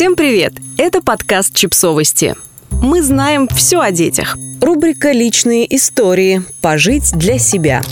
[0.00, 0.54] Всем привет!
[0.78, 2.34] Это подкаст «Чипсовости».
[2.70, 4.38] Мы знаем все о детях.
[4.62, 6.42] Рубрика «Личные истории.
[6.62, 7.82] Пожить для себя».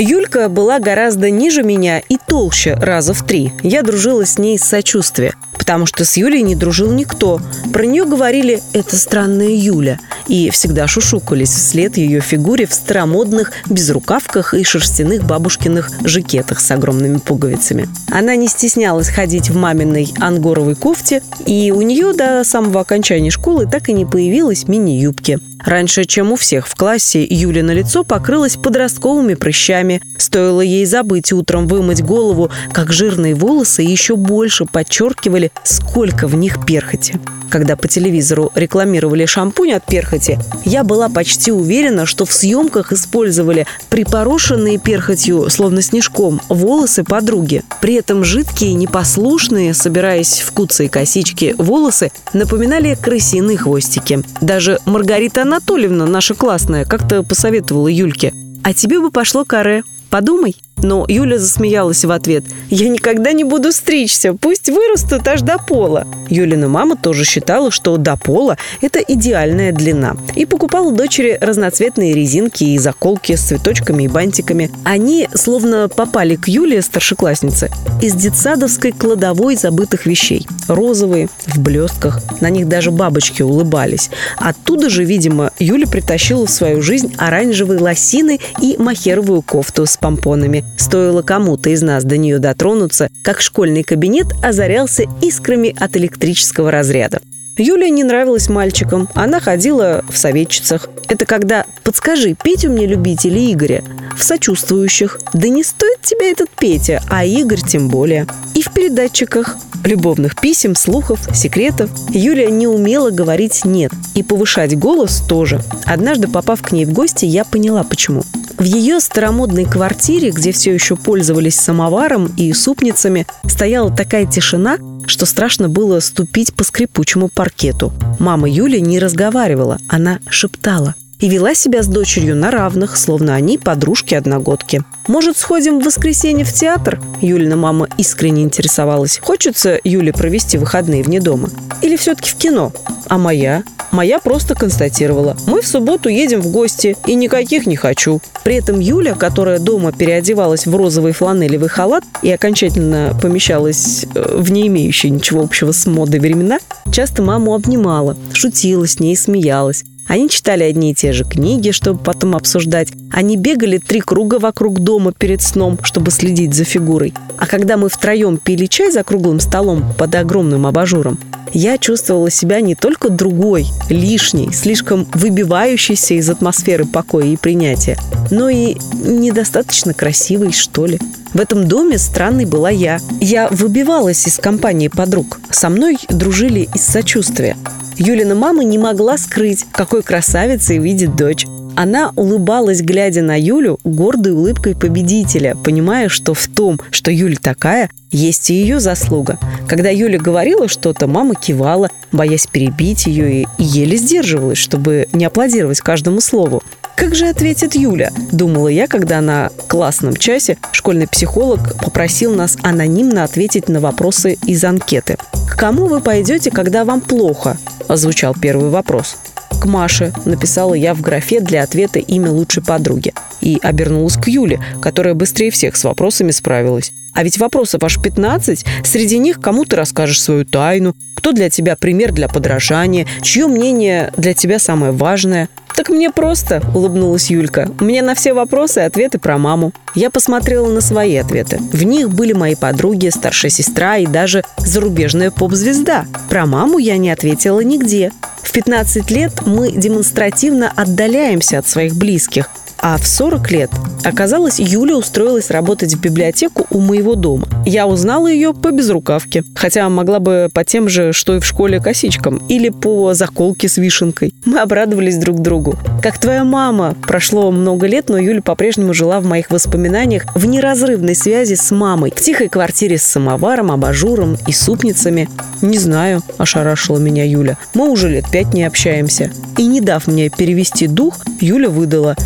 [0.00, 3.52] Юлька была гораздо ниже меня и толще раза в три.
[3.62, 7.40] Я дружила с ней из сочувствия, потому что с Юлей не дружил никто.
[7.72, 14.54] Про нее говорили «это странная Юля» и всегда шушукались вслед ее фигуре в старомодных безрукавках
[14.54, 17.88] и шерстяных бабушкиных жакетах с огромными пуговицами.
[18.10, 23.66] Она не стеснялась ходить в маминой ангоровой кофте, и у нее до самого окончания школы
[23.66, 25.40] так и не появилась мини-юбки.
[25.64, 30.02] Раньше, чем у всех в классе, Юля на лицо покрылась подростковыми прыщами.
[30.16, 36.64] Стоило ей забыть утром вымыть голову, как жирные волосы еще больше подчеркивали, сколько в них
[36.66, 37.14] перхоти.
[37.52, 43.66] Когда по телевизору рекламировали шампунь от перхоти, я была почти уверена, что в съемках использовали
[43.90, 47.62] припорошенные перхотью, словно снежком, волосы подруги.
[47.82, 54.22] При этом жидкие, непослушные, собираясь в куцые косички, волосы напоминали крысиные хвостики.
[54.40, 58.32] Даже Маргарита Анатольевна, наша классная, как-то посоветовала Юльке.
[58.64, 59.84] «А тебе бы пошло каре.
[60.08, 60.56] Подумай».
[60.82, 62.44] Но Юля засмеялась в ответ.
[62.68, 66.06] «Я никогда не буду стричься, пусть вырастут аж до пола».
[66.28, 70.16] Юлина мама тоже считала, что до пола– это идеальная длина.
[70.34, 74.70] И покупала дочери разноцветные резинки и заколки с цветочками и бантиками.
[74.84, 77.70] Они словно попали к Юле, старшекласснице,
[78.00, 80.46] из детсадовской кладовой забытых вещей.
[80.68, 82.20] Розовые, в блестках.
[82.40, 84.10] На них даже бабочки улыбались.
[84.36, 90.64] Оттуда же, видимо, Юля притащила в свою жизнь оранжевые лосины и махеровую кофту с помпонами.
[90.76, 97.20] Стоило кому-то из нас до нее дотронуться, как школьный кабинет озарялся искрами от электрического разряда.
[97.58, 99.08] Юля не нравилась мальчикам.
[99.14, 100.88] Она ходила в советчицах.
[101.08, 103.84] Это когда «подскажи, Петю мне любить или Игоря?»
[104.16, 105.20] В сочувствующих.
[105.34, 108.26] «Да не стоит тебя этот Петя, а Игорь тем более».
[108.54, 109.56] И в передатчиках.
[109.84, 111.90] Любовных писем, слухов, секретов.
[112.10, 113.92] Юля не умела говорить «нет».
[114.14, 115.60] И повышать голос тоже.
[115.84, 118.22] Однажды, попав к ней в гости, я поняла, почему.
[118.58, 125.26] В ее старомодной квартире, где все еще пользовались самоваром и супницами, стояла такая тишина, что
[125.26, 127.92] страшно было ступить по скрипучему паркету.
[128.18, 133.56] Мама Юли не разговаривала, она шептала и вела себя с дочерью на равных, словно они
[133.56, 134.82] подружки-одногодки.
[135.06, 139.20] «Может, сходим в воскресенье в театр?» Юлина мама искренне интересовалась.
[139.22, 141.48] «Хочется Юле провести выходные вне дома?
[141.80, 142.72] Или все-таки в кино?
[143.08, 143.62] А моя?
[143.92, 145.36] Моя просто констатировала.
[145.46, 148.20] Мы в субботу едем в гости, и никаких не хочу.
[148.42, 154.50] При этом Юля, которая дома переодевалась в розовый фланелевый халат и окончательно помещалась э, в
[154.50, 156.58] не имеющие ничего общего с модой времена,
[156.90, 159.84] часто маму обнимала, шутила с ней, смеялась.
[160.06, 162.88] Они читали одни и те же книги, чтобы потом обсуждать.
[163.10, 167.14] Они бегали три круга вокруг дома перед сном, чтобы следить за фигурой.
[167.38, 171.18] А когда мы втроем пили чай за круглым столом под огромным абажуром,
[171.52, 177.98] я чувствовала себя не только другой, лишней, слишком выбивающейся из атмосферы покоя и принятия,
[178.30, 180.98] но и недостаточно красивой, что ли.
[181.34, 182.98] В этом доме странной была я.
[183.20, 185.40] Я выбивалась из компании подруг.
[185.50, 187.56] Со мной дружили из сочувствия.
[187.96, 191.46] Юлина мама не могла скрыть, какой красавицей видит дочь.
[191.74, 197.90] Она улыбалась, глядя на Юлю, гордой улыбкой победителя, понимая, что в том, что Юля такая,
[198.10, 199.38] есть и ее заслуга.
[199.66, 205.80] Когда Юля говорила что-то, мама кивала, боясь перебить ее, и еле сдерживалась, чтобы не аплодировать
[205.80, 206.62] каждому слову.
[206.96, 208.10] Как же ответит Юля?
[208.30, 214.62] Думала я, когда на классном часе школьный психолог попросил нас анонимно ответить на вопросы из
[214.64, 215.16] анкеты.
[215.50, 217.56] «К кому вы пойдете, когда вам плохо?»–
[217.88, 219.16] озвучал первый вопрос
[219.62, 223.14] к Маше, написала я в графе для ответа имя лучшей подруги.
[223.40, 226.90] И обернулась к Юле, которая быстрее всех с вопросами справилась.
[227.14, 228.64] А ведь вопросов аж 15.
[228.82, 234.12] Среди них кому ты расскажешь свою тайну, кто для тебя пример для подражания, чье мнение
[234.16, 235.48] для тебя самое важное.
[235.76, 237.70] «Так мне просто»,— улыбнулась Юлька.
[237.80, 239.72] «У меня на все вопросы ответы про маму».
[239.94, 241.58] Я посмотрела на свои ответы.
[241.72, 246.04] В них были мои подруги, старшая сестра и даже зарубежная поп-звезда.
[246.28, 248.12] Про маму я не ответила нигде.
[248.52, 252.50] В 15 лет мы демонстративно отдаляемся от своих близких,
[252.82, 253.70] а в 40 лет
[254.04, 257.46] оказалось, Юля устроилась работать в библиотеку у моего дома.
[257.64, 261.80] Я узнала ее по безрукавке, хотя могла бы по тем же, что и в школе
[261.80, 264.34] косичкам, или по заколке с вишенкой.
[264.44, 265.76] Мы обрадовались друг другу.
[266.02, 266.96] Как твоя мама.
[267.06, 272.12] Прошло много лет, но Юля по-прежнему жила в моих воспоминаниях в неразрывной связи с мамой.
[272.14, 275.28] В тихой квартире с самоваром, абажуром и супницами.
[275.60, 277.56] Не знаю, ошарашила меня Юля.
[277.74, 279.30] Мы уже лет пять не общаемся.
[279.56, 282.16] И не дав мне перевести дух, Юля выдала.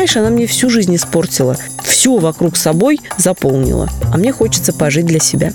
[0.00, 1.58] Понимаешь, она мне всю жизнь испортила.
[1.84, 3.86] Все вокруг собой заполнила.
[4.10, 5.52] А мне хочется пожить для себя.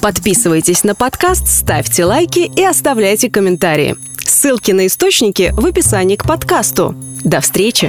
[0.00, 3.94] Подписывайтесь на подкаст, ставьте лайки и оставляйте комментарии.
[4.18, 6.96] Ссылки на источники в описании к подкасту.
[7.22, 7.88] До встречи!